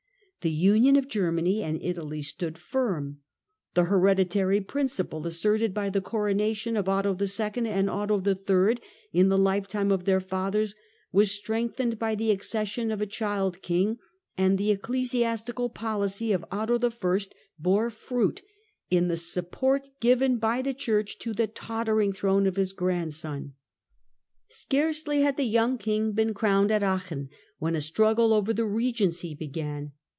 [0.43, 3.19] The union of Germany and Italy stood firm;
[3.75, 7.69] the hereditary principle, asserted by the coronation of Otto II.
[7.69, 8.77] and Otto III.
[9.13, 10.73] in the lifetime of their fathers,
[11.11, 13.99] was strengthened by the accession of a child king,
[14.35, 17.17] and the ecclesiastical policy of Otto I.
[17.59, 18.41] bore fruit
[18.89, 23.53] in the support given by the Church to the tottering throne of his grandson.
[24.47, 27.29] Scarcely had the young king been crowned at Aachen
[27.59, 29.91] when a struggle over the regency began.